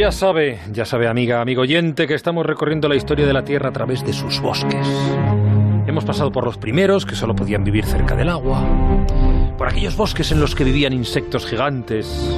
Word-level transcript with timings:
Ya 0.00 0.12
sabe, 0.12 0.58
ya 0.72 0.86
sabe 0.86 1.08
amiga, 1.08 1.42
amigo 1.42 1.60
oyente, 1.60 2.06
que 2.06 2.14
estamos 2.14 2.46
recorriendo 2.46 2.88
la 2.88 2.96
historia 2.96 3.26
de 3.26 3.34
la 3.34 3.44
Tierra 3.44 3.68
a 3.68 3.72
través 3.72 4.02
de 4.02 4.14
sus 4.14 4.40
bosques. 4.40 4.88
Hemos 5.86 6.06
pasado 6.06 6.32
por 6.32 6.42
los 6.42 6.56
primeros, 6.56 7.04
que 7.04 7.14
solo 7.14 7.36
podían 7.36 7.64
vivir 7.64 7.84
cerca 7.84 8.16
del 8.16 8.30
agua, 8.30 8.64
por 9.58 9.68
aquellos 9.68 9.98
bosques 9.98 10.32
en 10.32 10.40
los 10.40 10.54
que 10.54 10.64
vivían 10.64 10.94
insectos 10.94 11.44
gigantes. 11.44 12.34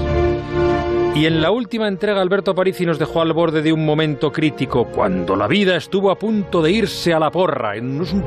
Y 1.15 1.27
en 1.27 1.41
la 1.41 1.53
última 1.53 1.87
entrega 1.87 2.21
Alberto 2.21 2.51
Aparici 2.51 2.85
nos 2.85 2.99
dejó 2.99 3.23
al 3.23 3.33
borde 3.33 3.63
de 3.63 3.73
un 3.73 3.85
momento 3.87 4.33
crítico, 4.33 4.87
cuando 4.87 5.37
la 5.37 5.47
vida 5.47 5.77
estuvo 5.77 6.11
a 6.11 6.19
punto 6.19 6.63
de 6.63 6.73
irse 6.73 7.15
a 7.15 7.21
la 7.21 7.31
porra. 7.31 7.77
No 7.81 8.03
es, 8.03 8.13
un 8.13 8.25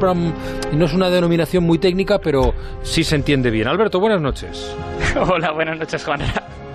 no 0.71 0.85
es 0.85 0.93
una 0.93 1.09
denominación 1.09 1.65
muy 1.65 1.77
técnica, 1.77 2.19
pero 2.19 2.53
sí 2.83 3.03
se 3.03 3.17
entiende 3.17 3.51
bien. 3.51 3.67
Alberto, 3.67 3.99
buenas 3.99 4.21
noches. 4.21 4.73
Hola, 5.29 5.51
buenas 5.51 5.77
noches, 5.77 6.05
Juan. 6.05 6.21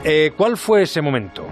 Eh, 0.04 0.32
¿Cuál 0.36 0.58
fue 0.58 0.82
ese 0.82 1.00
momento? 1.00 1.47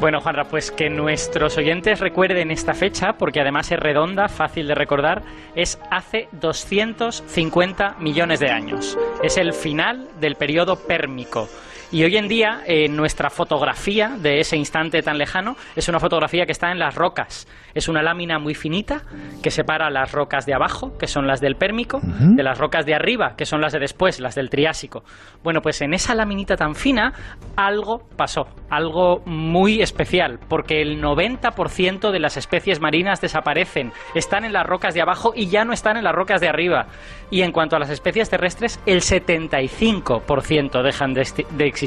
Bueno, 0.00 0.20
Juanra, 0.20 0.44
pues 0.44 0.70
que 0.70 0.88
nuestros 0.88 1.56
oyentes 1.58 1.98
recuerden 1.98 2.52
esta 2.52 2.72
fecha, 2.72 3.14
porque 3.14 3.40
además 3.40 3.72
es 3.72 3.80
redonda, 3.80 4.28
fácil 4.28 4.68
de 4.68 4.76
recordar, 4.76 5.22
es 5.56 5.80
hace 5.90 6.28
250 6.32 7.96
millones 7.98 8.38
de 8.38 8.48
años. 8.48 8.96
Es 9.24 9.36
el 9.38 9.52
final 9.52 10.08
del 10.20 10.36
periodo 10.36 10.76
pérmico. 10.76 11.48
Y 11.90 12.04
hoy 12.04 12.18
en 12.18 12.28
día, 12.28 12.60
eh, 12.66 12.86
nuestra 12.90 13.30
fotografía 13.30 14.10
de 14.20 14.40
ese 14.40 14.58
instante 14.58 15.00
tan 15.00 15.16
lejano 15.16 15.56
es 15.74 15.88
una 15.88 15.98
fotografía 15.98 16.44
que 16.44 16.52
está 16.52 16.70
en 16.70 16.78
las 16.78 16.94
rocas. 16.94 17.48
Es 17.74 17.88
una 17.88 18.02
lámina 18.02 18.38
muy 18.38 18.54
finita 18.54 19.04
que 19.42 19.50
separa 19.50 19.88
las 19.88 20.12
rocas 20.12 20.44
de 20.44 20.52
abajo, 20.52 20.98
que 20.98 21.06
son 21.06 21.26
las 21.26 21.40
del 21.40 21.54
pérmico, 21.54 22.00
de 22.02 22.42
las 22.42 22.58
rocas 22.58 22.84
de 22.84 22.94
arriba, 22.94 23.34
que 23.38 23.46
son 23.46 23.62
las 23.62 23.72
de 23.72 23.78
después, 23.78 24.20
las 24.20 24.34
del 24.34 24.50
triásico. 24.50 25.02
Bueno, 25.42 25.62
pues 25.62 25.80
en 25.80 25.94
esa 25.94 26.14
laminita 26.14 26.56
tan 26.56 26.74
fina 26.74 27.14
algo 27.56 28.02
pasó, 28.16 28.48
algo 28.68 29.22
muy 29.24 29.80
especial, 29.80 30.40
porque 30.48 30.82
el 30.82 31.00
90% 31.00 32.10
de 32.10 32.20
las 32.20 32.36
especies 32.36 32.80
marinas 32.80 33.22
desaparecen, 33.22 33.92
están 34.14 34.44
en 34.44 34.52
las 34.52 34.66
rocas 34.66 34.92
de 34.92 35.00
abajo 35.00 35.32
y 35.34 35.46
ya 35.48 35.64
no 35.64 35.72
están 35.72 35.96
en 35.96 36.04
las 36.04 36.14
rocas 36.14 36.42
de 36.42 36.48
arriba. 36.48 36.88
Y 37.30 37.42
en 37.42 37.52
cuanto 37.52 37.76
a 37.76 37.78
las 37.78 37.90
especies 37.90 38.28
terrestres, 38.28 38.78
el 38.84 39.00
75% 39.00 40.82
dejan 40.82 41.14
de, 41.14 41.26
de 41.50 41.66
existir. 41.66 41.77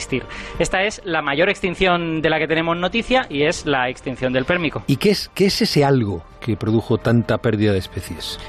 Esta 0.60 0.84
es 0.84 1.02
la 1.06 1.22
mayor 1.22 1.50
extinción 1.50 2.22
de 2.22 2.30
la 2.30 2.40
que 2.40 2.48
tenemos 2.48 2.78
noticia 2.78 3.26
y 3.30 3.44
es 3.44 3.66
la 3.66 3.90
extinción 3.90 4.34
del 4.34 4.46
pérmico. 4.46 4.84
¿Y 4.88 4.98
qué 4.98 5.12
es, 5.12 5.30
qué 5.34 5.46
es 5.46 5.62
ese 5.62 5.84
algo 5.84 6.24
que 6.40 6.56
produjo 6.56 6.98
tanta 6.98 7.38
pérdida 7.38 7.74
de 7.74 7.80
especies? 7.80 8.40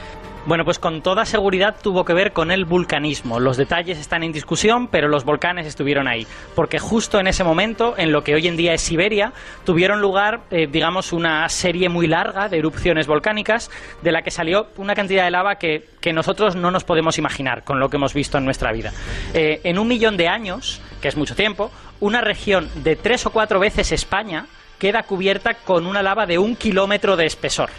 Bueno, 0.45 0.65
pues 0.65 0.81
con 0.81 1.03
toda 1.03 1.25
seguridad 1.25 1.77
tuvo 1.81 2.05
que 2.05 2.15
ver 2.15 2.33
con 2.33 2.51
el 2.51 2.65
vulcanismo. 2.65 3.39
Los 3.39 3.57
detalles 3.57 3.99
están 3.99 4.25
en 4.25 4.33
discusión, 4.33 4.89
pero 4.89 5.07
los 5.07 5.25
volcanes 5.25 5.69
estuvieron 5.69 6.09
ahí. 6.09 6.27
Porque 6.57 6.81
justo 6.81 7.21
en 7.21 7.29
ese 7.29 7.45
momento, 7.45 7.95
en 7.97 8.11
lo 8.11 8.25
que 8.25 8.35
hoy 8.35 8.49
en 8.49 8.57
día 8.57 8.75
es 8.75 8.81
Siberia, 8.81 9.33
tuvieron 9.65 10.01
lugar, 10.01 10.41
eh, 10.51 10.67
digamos, 10.67 11.13
una 11.13 11.49
serie 11.49 11.89
muy 11.89 12.09
larga 12.09 12.49
de 12.49 12.59
erupciones 12.59 13.07
volcánicas, 13.07 13.71
de 14.03 14.11
la 14.11 14.23
que 14.23 14.33
salió 14.33 14.67
una 14.79 14.97
cantidad 14.97 15.25
de 15.25 15.31
lava 15.31 15.57
que, 15.57 15.85
nosotros 16.13 16.57
no 16.57 16.73
nos 16.73 16.83
podemos 16.83 17.19
imaginar 17.19 17.63
con 17.63 17.79
lo 17.79 17.89
que 17.89 17.97
hemos 17.97 18.13
visto 18.13 18.37
en 18.37 18.45
nuestra 18.45 18.73
vida. 18.73 18.93
Eh, 19.35 19.61
en 19.63 19.79
un 19.79 19.87
millón 19.87 20.17
de 20.17 20.27
años, 20.27 20.83
que 21.01 21.07
es 21.07 21.17
mucho 21.17 21.37
tiempo, 21.37 21.71
una 22.01 22.21
región 22.21 22.69
de 22.83 22.97
tres 22.97 23.25
o 23.27 23.31
cuatro 23.31 23.61
veces 23.61 23.93
España 23.93 24.47
queda 24.81 25.05
cubierta 25.05 25.55
con 25.55 25.87
una 25.87 26.03
lava 26.03 26.27
de 26.27 26.39
un 26.39 26.57
kilómetro 26.57 27.17
de 27.17 27.27
espesor. 27.27 27.71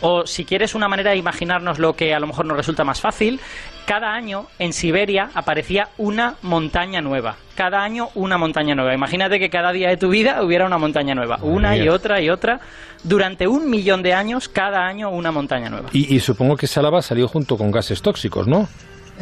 O 0.00 0.26
si 0.26 0.44
quieres 0.44 0.74
una 0.74 0.88
manera 0.88 1.10
de 1.10 1.16
imaginarnos 1.16 1.78
lo 1.78 1.94
que 1.94 2.14
a 2.14 2.20
lo 2.20 2.26
mejor 2.26 2.46
nos 2.46 2.56
resulta 2.56 2.84
más 2.84 3.00
fácil, 3.00 3.40
cada 3.86 4.12
año 4.12 4.46
en 4.58 4.72
Siberia 4.72 5.30
aparecía 5.34 5.88
una 5.96 6.36
montaña 6.42 7.00
nueva. 7.00 7.36
Cada 7.54 7.82
año 7.82 8.10
una 8.14 8.38
montaña 8.38 8.74
nueva. 8.74 8.94
Imagínate 8.94 9.38
que 9.38 9.50
cada 9.50 9.72
día 9.72 9.88
de 9.88 9.96
tu 9.96 10.10
vida 10.10 10.42
hubiera 10.42 10.66
una 10.66 10.78
montaña 10.78 11.14
nueva. 11.14 11.38
Una 11.42 11.76
y 11.76 11.88
otra 11.88 12.20
y 12.20 12.30
otra. 12.30 12.60
Durante 13.02 13.48
un 13.48 13.70
millón 13.70 14.02
de 14.02 14.14
años, 14.14 14.48
cada 14.48 14.86
año 14.86 15.10
una 15.10 15.32
montaña 15.32 15.70
nueva. 15.70 15.88
Y, 15.92 16.14
y 16.14 16.20
supongo 16.20 16.56
que 16.56 16.66
esa 16.66 16.82
lava 16.82 17.02
salió 17.02 17.26
junto 17.28 17.56
con 17.56 17.70
gases 17.70 18.02
tóxicos, 18.02 18.46
¿no? 18.46 18.68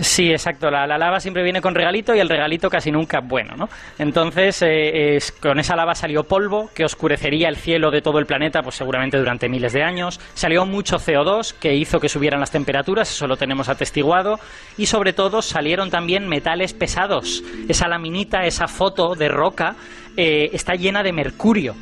Sí, 0.01 0.31
exacto. 0.31 0.71
La, 0.71 0.87
lava 0.87 1.21
siempre 1.21 1.43
viene 1.43 1.61
con 1.61 1.75
regalito 1.75 2.15
y 2.15 2.19
el 2.19 2.29
regalito 2.29 2.69
casi 2.69 2.91
nunca 2.91 3.21
es 3.21 3.29
bueno, 3.29 3.57
¿no? 3.57 3.69
Entonces, 3.99 4.63
eh, 4.63 5.19
con 5.41 5.59
esa 5.59 5.75
lava 5.75 5.95
salió 5.95 6.25
polvo 6.25 6.71
que 6.75 6.85
oscurecería 6.85 7.49
el 7.49 7.57
cielo 7.57 7.91
de 7.91 8.03
todo 8.03 8.19
el 8.19 8.27
planeta, 8.27 8.63
pues 8.63 8.75
seguramente 8.75 9.17
durante 9.17 9.49
miles 9.49 9.73
de 9.73 9.83
años. 9.83 10.21
Salió 10.35 10.67
mucho 10.67 10.97
CO2 10.97 11.55
que 11.55 11.75
hizo 11.75 11.99
que 11.99 12.09
subieran 12.09 12.41
las 12.41 12.51
temperaturas, 12.51 13.11
eso 13.11 13.27
lo 13.27 13.37
tenemos 13.37 13.69
atestiguado. 13.69 14.39
Y 14.77 14.87
sobre 14.87 15.13
todo 15.13 15.41
salieron 15.41 15.91
también 15.91 16.29
metales 16.29 16.75
pesados. 16.75 17.43
Esa 17.69 17.89
laminita, 17.89 18.45
esa 18.45 18.69
foto 18.69 19.15
de 19.15 19.29
roca, 19.29 19.77
eh, 20.17 20.51
está 20.53 20.75
llena 20.75 21.03
de 21.03 21.13
mercurio. 21.13 21.75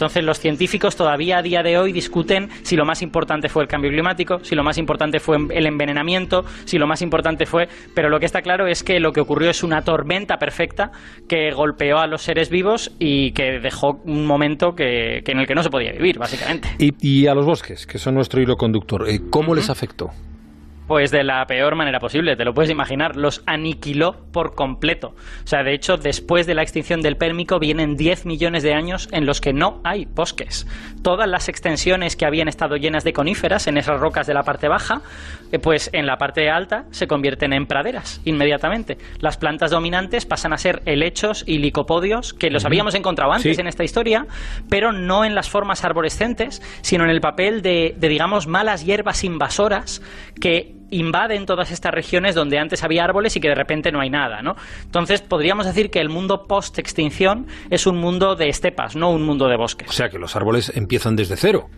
Entonces 0.00 0.24
los 0.24 0.40
científicos 0.40 0.96
todavía 0.96 1.36
a 1.36 1.42
día 1.42 1.62
de 1.62 1.76
hoy 1.76 1.92
discuten 1.92 2.48
si 2.62 2.74
lo 2.74 2.86
más 2.86 3.02
importante 3.02 3.50
fue 3.50 3.64
el 3.64 3.68
cambio 3.68 3.90
climático, 3.90 4.42
si 4.42 4.54
lo 4.54 4.64
más 4.64 4.78
importante 4.78 5.20
fue 5.20 5.36
el 5.50 5.66
envenenamiento, 5.66 6.46
si 6.64 6.78
lo 6.78 6.86
más 6.86 7.02
importante 7.02 7.44
fue... 7.44 7.68
Pero 7.94 8.08
lo 8.08 8.18
que 8.18 8.24
está 8.24 8.40
claro 8.40 8.66
es 8.66 8.82
que 8.82 8.98
lo 8.98 9.12
que 9.12 9.20
ocurrió 9.20 9.50
es 9.50 9.62
una 9.62 9.82
tormenta 9.82 10.38
perfecta 10.38 10.90
que 11.28 11.50
golpeó 11.50 11.98
a 11.98 12.06
los 12.06 12.22
seres 12.22 12.48
vivos 12.48 12.92
y 12.98 13.32
que 13.32 13.60
dejó 13.60 14.00
un 14.06 14.24
momento 14.24 14.74
que, 14.74 15.18
en 15.18 15.38
el 15.38 15.46
que 15.46 15.54
no 15.54 15.62
se 15.62 15.68
podía 15.68 15.92
vivir, 15.92 16.18
básicamente. 16.18 16.70
Y, 16.78 17.26
a 17.26 17.34
los 17.34 17.44
bosques, 17.44 17.86
que 17.86 17.98
son 17.98 18.14
nuestro 18.14 18.40
hilo 18.40 18.56
conductor, 18.56 19.06
eh, 19.06 19.20
¿cómo 19.28 19.54
les 19.54 19.68
afectó? 19.68 20.12
Pues 20.90 21.12
de 21.12 21.22
la 21.22 21.46
peor 21.46 21.76
manera 21.76 22.00
posible, 22.00 22.34
te 22.34 22.44
lo 22.44 22.52
puedes 22.52 22.68
imaginar, 22.68 23.14
los 23.14 23.44
aniquiló 23.46 24.26
por 24.32 24.56
completo. 24.56 25.14
O 25.44 25.46
sea, 25.46 25.62
de 25.62 25.72
hecho, 25.72 25.96
después 25.96 26.48
de 26.48 26.54
la 26.56 26.62
extinción 26.62 27.00
del 27.00 27.16
pérmico 27.16 27.60
vienen 27.60 27.94
10 27.94 28.26
millones 28.26 28.64
de 28.64 28.74
años 28.74 29.08
en 29.12 29.24
los 29.24 29.40
que 29.40 29.52
no 29.52 29.80
hay 29.84 30.06
bosques. 30.06 30.66
Todas 31.04 31.28
las 31.28 31.48
extensiones 31.48 32.16
que 32.16 32.26
habían 32.26 32.48
estado 32.48 32.74
llenas 32.74 33.04
de 33.04 33.12
coníferas 33.12 33.68
en 33.68 33.78
esas 33.78 34.00
rocas 34.00 34.26
de 34.26 34.34
la 34.34 34.42
parte 34.42 34.66
baja, 34.66 35.02
eh, 35.52 35.60
pues 35.60 35.90
en 35.92 36.06
la 36.06 36.16
parte 36.16 36.50
alta 36.50 36.86
se 36.90 37.06
convierten 37.06 37.52
en 37.52 37.66
praderas 37.66 38.20
inmediatamente. 38.24 38.98
Las 39.20 39.36
plantas 39.36 39.70
dominantes 39.70 40.26
pasan 40.26 40.52
a 40.52 40.58
ser 40.58 40.82
helechos 40.86 41.44
y 41.46 41.58
licopodios, 41.58 42.34
que 42.34 42.50
los 42.50 42.64
habíamos 42.64 42.96
encontrado 42.96 43.32
antes 43.32 43.60
en 43.60 43.68
esta 43.68 43.84
historia, 43.84 44.26
pero 44.68 44.90
no 44.90 45.24
en 45.24 45.36
las 45.36 45.48
formas 45.48 45.84
arborescentes, 45.84 46.60
sino 46.82 47.04
en 47.04 47.10
el 47.10 47.20
papel 47.20 47.62
de, 47.62 47.94
de 47.96 48.08
digamos, 48.08 48.48
malas 48.48 48.84
hierbas 48.84 49.22
invasoras 49.22 50.02
que 50.40 50.79
invaden 50.90 51.46
todas 51.46 51.70
estas 51.70 51.92
regiones 51.92 52.34
donde 52.34 52.58
antes 52.58 52.82
había 52.84 53.04
árboles 53.04 53.36
y 53.36 53.40
que 53.40 53.48
de 53.48 53.54
repente 53.54 53.92
no 53.92 54.00
hay 54.00 54.10
nada, 54.10 54.42
¿no? 54.42 54.56
Entonces 54.84 55.22
podríamos 55.22 55.66
decir 55.66 55.90
que 55.90 56.00
el 56.00 56.08
mundo 56.08 56.46
post-extinción 56.46 57.46
es 57.70 57.86
un 57.86 57.98
mundo 57.98 58.36
de 58.36 58.48
estepas, 58.48 58.96
no 58.96 59.10
un 59.10 59.22
mundo 59.22 59.48
de 59.48 59.56
bosques. 59.56 59.88
O 59.88 59.92
sea 59.92 60.08
que 60.08 60.18
los 60.18 60.36
árboles 60.36 60.72
empiezan 60.74 61.16
desde 61.16 61.36
cero. 61.36 61.68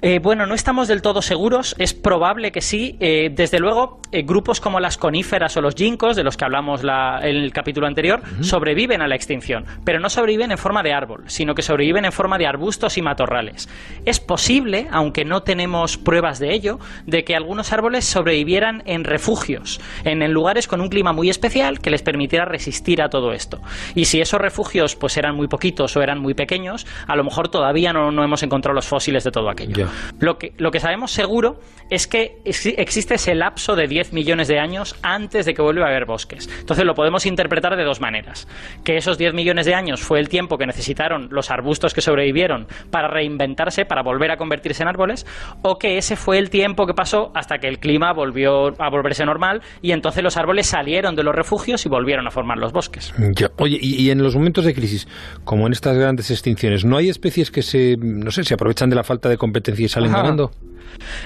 Eh, 0.00 0.20
bueno, 0.20 0.46
no 0.46 0.54
estamos 0.54 0.86
del 0.86 1.02
todo 1.02 1.22
seguros, 1.22 1.74
es 1.78 1.92
probable 1.92 2.52
que 2.52 2.60
sí. 2.60 2.96
Eh, 3.00 3.30
desde 3.34 3.58
luego, 3.58 4.00
eh, 4.12 4.22
grupos 4.22 4.60
como 4.60 4.78
las 4.78 4.96
coníferas 4.96 5.56
o 5.56 5.60
los 5.60 5.74
ginkgos, 5.74 6.14
de 6.14 6.22
los 6.22 6.36
que 6.36 6.44
hablamos 6.44 6.82
en 6.82 7.36
el 7.36 7.52
capítulo 7.52 7.86
anterior, 7.86 8.22
sobreviven 8.40 9.02
a 9.02 9.08
la 9.08 9.16
extinción, 9.16 9.64
pero 9.84 9.98
no 9.98 10.08
sobreviven 10.08 10.52
en 10.52 10.58
forma 10.58 10.82
de 10.82 10.92
árbol, 10.92 11.24
sino 11.26 11.54
que 11.54 11.62
sobreviven 11.62 12.04
en 12.04 12.12
forma 12.12 12.38
de 12.38 12.46
arbustos 12.46 12.96
y 12.96 13.02
matorrales. 13.02 13.68
Es 14.04 14.20
posible, 14.20 14.86
aunque 14.92 15.24
no 15.24 15.42
tenemos 15.42 15.98
pruebas 15.98 16.38
de 16.38 16.54
ello, 16.54 16.78
de 17.06 17.24
que 17.24 17.34
algunos 17.34 17.72
árboles 17.72 18.04
sobrevivieran 18.04 18.82
en 18.86 19.04
refugios, 19.04 19.80
en, 20.04 20.28
lugares 20.32 20.68
con 20.68 20.80
un 20.80 20.88
clima 20.88 21.12
muy 21.12 21.30
especial 21.30 21.80
que 21.80 21.90
les 21.90 22.02
permitiera 22.02 22.44
resistir 22.44 23.02
a 23.02 23.08
todo 23.08 23.32
esto. 23.32 23.60
Y 23.94 24.04
si 24.04 24.20
esos 24.20 24.40
refugios 24.40 24.94
pues 24.94 25.16
eran 25.16 25.34
muy 25.34 25.48
poquitos 25.48 25.96
o 25.96 26.02
eran 26.02 26.20
muy 26.20 26.34
pequeños, 26.34 26.86
a 27.06 27.16
lo 27.16 27.24
mejor 27.24 27.48
todavía 27.48 27.92
no, 27.92 28.12
no 28.12 28.22
hemos 28.22 28.42
encontrado 28.42 28.74
los 28.74 28.86
fósiles 28.86 29.24
de 29.24 29.30
todo 29.30 29.50
aquello. 29.50 29.87
Lo, 30.18 30.38
que, 30.38 30.52
lo 30.58 30.70
que 30.70 30.80
sabemos 30.80 31.12
seguro 31.12 31.60
es 31.90 32.06
que 32.06 32.38
existe 32.44 33.14
ese 33.14 33.34
lapso 33.34 33.74
de 33.74 33.86
10 33.86 34.12
millones 34.12 34.48
de 34.48 34.58
años 34.58 34.96
antes 35.02 35.46
de 35.46 35.54
que 35.54 35.62
vuelva 35.62 35.86
a 35.86 35.88
haber 35.88 36.04
bosques. 36.04 36.48
Entonces 36.60 36.84
lo 36.84 36.94
podemos 36.94 37.24
interpretar 37.26 37.76
de 37.76 37.84
dos 37.84 38.00
maneras. 38.00 38.46
Que 38.84 38.96
esos 38.96 39.16
10 39.16 39.34
millones 39.34 39.66
de 39.66 39.74
años 39.74 40.00
fue 40.00 40.20
el 40.20 40.28
tiempo 40.28 40.58
que 40.58 40.66
necesitaron 40.66 41.28
los 41.30 41.50
arbustos 41.50 41.94
que 41.94 42.00
sobrevivieron 42.00 42.66
para 42.90 43.08
reinventarse, 43.08 43.84
para 43.84 44.02
volver 44.02 44.30
a 44.30 44.36
convertirse 44.36 44.82
en 44.82 44.88
árboles, 44.88 45.26
o 45.62 45.78
que 45.78 45.98
ese 45.98 46.16
fue 46.16 46.38
el 46.38 46.50
tiempo 46.50 46.86
que 46.86 46.94
pasó 46.94 47.32
hasta 47.34 47.58
que 47.58 47.68
el 47.68 47.78
clima 47.78 48.12
volvió 48.12 48.68
a 48.80 48.90
volverse 48.90 49.24
normal 49.24 49.62
y 49.80 49.92
entonces 49.92 50.22
los 50.22 50.36
árboles 50.36 50.66
salieron 50.66 51.16
de 51.16 51.22
los 51.22 51.34
refugios 51.34 51.84
y 51.86 51.88
volvieron 51.88 52.26
a 52.26 52.30
formar 52.30 52.58
los 52.58 52.72
bosques. 52.72 53.14
Oye, 53.56 53.78
y, 53.80 54.02
y 54.02 54.10
en 54.10 54.22
los 54.22 54.34
momentos 54.34 54.64
de 54.64 54.74
crisis, 54.74 55.08
como 55.44 55.66
en 55.66 55.72
estas 55.72 55.96
grandes 55.96 56.30
extinciones, 56.30 56.84
¿no 56.84 56.96
hay 56.96 57.08
especies 57.08 57.50
que 57.50 57.62
se, 57.62 57.96
no 57.98 58.30
sé, 58.30 58.44
se 58.44 58.54
aprovechan 58.54 58.90
de 58.90 58.96
la 58.96 59.04
falta 59.04 59.28
de 59.28 59.36
competencia 59.36 59.77
especies 59.78 59.92
salen 59.92 60.12
ganando? 60.12 60.50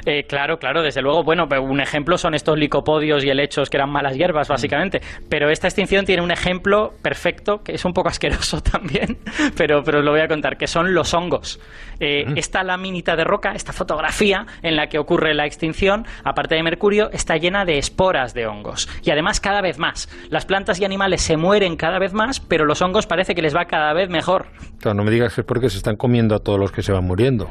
Eh, 0.04 0.24
claro, 0.24 0.58
claro, 0.58 0.82
desde 0.82 1.02
luego. 1.02 1.24
Bueno, 1.24 1.48
un 1.60 1.80
ejemplo 1.80 2.18
son 2.18 2.34
estos 2.34 2.58
licopodios 2.58 3.24
y 3.24 3.30
helechos 3.30 3.70
que 3.70 3.76
eran 3.76 3.90
malas 3.90 4.16
hierbas, 4.16 4.48
mm. 4.48 4.52
básicamente. 4.52 5.00
Pero 5.28 5.50
esta 5.50 5.66
extinción 5.66 6.04
tiene 6.04 6.22
un 6.22 6.30
ejemplo 6.30 6.92
perfecto, 7.02 7.62
que 7.62 7.72
es 7.72 7.84
un 7.84 7.92
poco 7.92 8.08
asqueroso 8.08 8.60
también, 8.62 9.18
pero, 9.56 9.82
pero 9.82 9.98
os 10.00 10.04
lo 10.04 10.10
voy 10.12 10.20
a 10.20 10.28
contar, 10.28 10.56
que 10.56 10.66
son 10.66 10.94
los 10.94 11.14
hongos. 11.14 11.60
Eh. 12.00 12.24
Esta 12.36 12.62
laminita 12.62 13.16
de 13.16 13.24
roca, 13.24 13.52
esta 13.52 13.72
fotografía 13.72 14.46
en 14.62 14.76
la 14.76 14.88
que 14.88 14.98
ocurre 14.98 15.34
la 15.34 15.46
extinción, 15.46 16.04
aparte 16.24 16.54
de 16.54 16.62
mercurio, 16.62 17.10
está 17.12 17.36
llena 17.36 17.64
de 17.64 17.78
esporas 17.78 18.34
de 18.34 18.46
hongos. 18.46 18.88
Y 19.02 19.10
además 19.10 19.40
cada 19.40 19.60
vez 19.60 19.78
más. 19.78 20.08
Las 20.30 20.44
plantas 20.44 20.80
y 20.80 20.84
animales 20.84 21.22
se 21.22 21.36
mueren 21.36 21.76
cada 21.76 21.98
vez 21.98 22.12
más, 22.12 22.40
pero 22.40 22.64
los 22.64 22.82
hongos 22.82 23.06
parece 23.06 23.34
que 23.34 23.42
les 23.42 23.54
va 23.54 23.66
cada 23.66 23.92
vez 23.92 24.08
mejor. 24.08 24.46
Claro, 24.80 24.96
no 24.96 25.04
me 25.04 25.10
digas 25.10 25.34
que 25.34 25.42
es 25.42 25.46
porque 25.46 25.70
se 25.70 25.76
están 25.76 25.96
comiendo 25.96 26.34
a 26.34 26.38
todos 26.40 26.58
los 26.58 26.72
que 26.72 26.82
se 26.82 26.92
van 26.92 27.04
muriendo. 27.04 27.50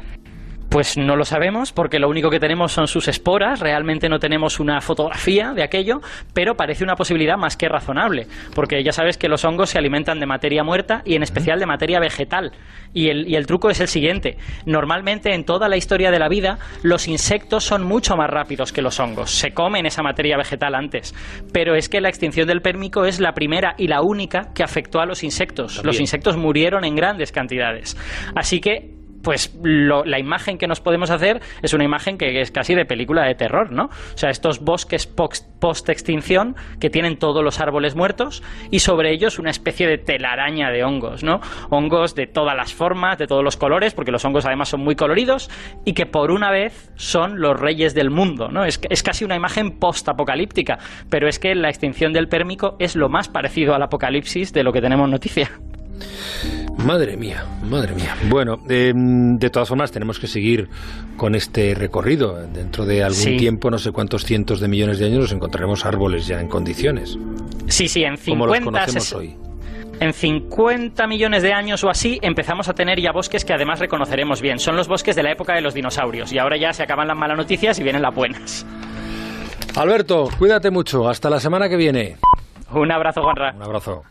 Pues 0.72 0.96
no 0.96 1.16
lo 1.16 1.26
sabemos 1.26 1.70
porque 1.70 1.98
lo 1.98 2.08
único 2.08 2.30
que 2.30 2.40
tenemos 2.40 2.72
son 2.72 2.88
sus 2.88 3.06
esporas, 3.06 3.60
realmente 3.60 4.08
no 4.08 4.18
tenemos 4.18 4.58
una 4.58 4.80
fotografía 4.80 5.52
de 5.52 5.62
aquello, 5.62 6.00
pero 6.32 6.54
parece 6.54 6.82
una 6.82 6.94
posibilidad 6.94 7.36
más 7.36 7.58
que 7.58 7.68
razonable, 7.68 8.26
porque 8.54 8.82
ya 8.82 8.90
sabes 8.90 9.18
que 9.18 9.28
los 9.28 9.44
hongos 9.44 9.68
se 9.68 9.78
alimentan 9.78 10.18
de 10.18 10.24
materia 10.24 10.64
muerta 10.64 11.02
y 11.04 11.14
en 11.14 11.22
especial 11.22 11.60
de 11.60 11.66
materia 11.66 12.00
vegetal. 12.00 12.52
Y 12.94 13.10
el, 13.10 13.28
y 13.28 13.36
el 13.36 13.46
truco 13.46 13.68
es 13.68 13.80
el 13.80 13.88
siguiente, 13.88 14.38
normalmente 14.64 15.34
en 15.34 15.44
toda 15.44 15.68
la 15.68 15.76
historia 15.76 16.10
de 16.10 16.18
la 16.18 16.30
vida 16.30 16.58
los 16.82 17.06
insectos 17.06 17.64
son 17.64 17.84
mucho 17.84 18.16
más 18.16 18.30
rápidos 18.30 18.72
que 18.72 18.80
los 18.80 18.98
hongos, 18.98 19.30
se 19.30 19.52
comen 19.52 19.84
esa 19.84 20.02
materia 20.02 20.38
vegetal 20.38 20.74
antes, 20.74 21.14
pero 21.52 21.74
es 21.74 21.90
que 21.90 22.00
la 22.00 22.08
extinción 22.08 22.48
del 22.48 22.62
pérmico 22.62 23.04
es 23.04 23.20
la 23.20 23.34
primera 23.34 23.74
y 23.76 23.88
la 23.88 24.00
única 24.00 24.54
que 24.54 24.62
afectó 24.62 25.00
a 25.00 25.06
los 25.06 25.22
insectos. 25.22 25.84
Los 25.84 26.00
insectos 26.00 26.38
murieron 26.38 26.86
en 26.86 26.96
grandes 26.96 27.30
cantidades. 27.30 27.94
Así 28.34 28.58
que 28.58 29.01
pues 29.22 29.54
la 29.62 30.18
imagen 30.18 30.58
que 30.58 30.66
nos 30.66 30.80
podemos 30.80 31.10
hacer 31.10 31.40
es 31.62 31.72
una 31.72 31.84
imagen 31.84 32.18
que 32.18 32.40
es 32.40 32.50
casi 32.50 32.74
de 32.74 32.84
película 32.84 33.24
de 33.24 33.34
terror, 33.34 33.72
¿no? 33.72 33.84
O 33.84 34.18
sea, 34.18 34.30
estos 34.30 34.60
bosques 34.60 35.06
post-extinción 35.06 36.56
que 36.80 36.90
tienen 36.90 37.18
todos 37.18 37.42
los 37.42 37.60
árboles 37.60 37.94
muertos 37.94 38.42
y 38.70 38.80
sobre 38.80 39.12
ellos 39.12 39.38
una 39.38 39.50
especie 39.50 39.86
de 39.86 39.98
telaraña 39.98 40.70
de 40.70 40.84
hongos, 40.84 41.22
¿no? 41.22 41.40
Hongos 41.70 42.14
de 42.14 42.26
todas 42.26 42.56
las 42.56 42.74
formas, 42.74 43.18
de 43.18 43.26
todos 43.26 43.44
los 43.44 43.56
colores, 43.56 43.94
porque 43.94 44.10
los 44.10 44.24
hongos 44.24 44.44
además 44.46 44.68
son 44.68 44.80
muy 44.80 44.96
coloridos 44.96 45.50
y 45.84 45.94
que 45.94 46.06
por 46.06 46.30
una 46.30 46.50
vez 46.50 46.90
son 46.96 47.40
los 47.40 47.58
reyes 47.58 47.94
del 47.94 48.10
mundo, 48.10 48.48
¿no? 48.48 48.64
Es, 48.64 48.80
es 48.90 49.02
casi 49.02 49.24
una 49.24 49.36
imagen 49.36 49.78
post-apocalíptica, 49.78 50.78
pero 51.08 51.28
es 51.28 51.38
que 51.38 51.54
la 51.54 51.68
extinción 51.68 52.12
del 52.12 52.28
pérmico 52.28 52.76
es 52.78 52.96
lo 52.96 53.08
más 53.08 53.28
parecido 53.28 53.74
al 53.74 53.82
apocalipsis 53.82 54.52
de 54.52 54.62
lo 54.62 54.72
que 54.72 54.80
tenemos 54.80 55.08
noticia. 55.08 55.50
Madre 56.78 57.16
mía, 57.16 57.44
madre 57.62 57.94
mía. 57.94 58.16
Bueno, 58.28 58.58
em, 58.68 59.38
de 59.38 59.50
todas 59.50 59.68
formas 59.68 59.92
tenemos 59.92 60.18
que 60.18 60.26
seguir 60.26 60.68
con 61.16 61.34
este 61.34 61.74
recorrido. 61.74 62.34
Dentro 62.52 62.84
de 62.84 63.04
algún 63.04 63.36
tiempo, 63.36 63.70
no 63.70 63.78
sé 63.78 63.92
cuántos 63.92 64.24
cientos 64.24 64.60
de 64.60 64.68
millones 64.68 64.98
de 64.98 65.06
años, 65.06 65.20
nos 65.20 65.32
encontraremos 65.32 65.84
árboles 65.84 66.26
ya 66.26 66.40
en 66.40 66.48
condiciones. 66.48 67.18
Sí, 67.68 67.88
sí, 67.88 68.02
en 68.02 68.16
50, 68.16 68.86
hoy. 69.16 69.36
En 70.00 70.12
50 70.12 71.06
millones 71.06 71.44
de 71.44 71.52
años 71.52 71.84
o 71.84 71.90
así 71.90 72.18
empezamos 72.22 72.68
a 72.68 72.74
tener 72.74 73.00
ya 73.00 73.12
bosques 73.12 73.44
que 73.44 73.52
además 73.52 73.78
reconoceremos 73.78 74.42
bien. 74.42 74.58
Son 74.58 74.74
los 74.74 74.88
bosques 74.88 75.14
de 75.14 75.22
la 75.22 75.30
época 75.30 75.54
de 75.54 75.60
los 75.60 75.74
dinosaurios 75.74 76.32
y 76.32 76.38
ahora 76.38 76.56
ya 76.56 76.72
se 76.72 76.82
acaban 76.82 77.06
las 77.06 77.16
malas 77.16 77.36
noticias 77.36 77.78
y 77.78 77.84
vienen 77.84 78.02
las 78.02 78.14
buenas. 78.14 78.66
Alberto, 79.76 80.28
cuídate 80.38 80.70
mucho. 80.70 81.08
Hasta 81.08 81.30
la 81.30 81.38
semana 81.38 81.68
que 81.68 81.76
viene. 81.76 82.16
Un 82.72 82.90
abrazo, 82.90 83.22
Juanra. 83.22 83.54
Un 83.54 83.62
abrazo. 83.62 84.02